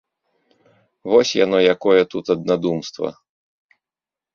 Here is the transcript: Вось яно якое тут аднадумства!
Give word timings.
Вось 1.13 1.35
яно 1.45 1.57
якое 1.75 2.01
тут 2.17 2.25
аднадумства! 2.39 3.17